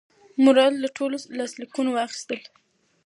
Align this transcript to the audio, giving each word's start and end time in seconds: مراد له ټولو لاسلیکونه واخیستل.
مراد 0.43 0.73
له 0.83 0.89
ټولو 0.97 1.17
لاسلیکونه 1.37 1.89
واخیستل. 1.91 2.39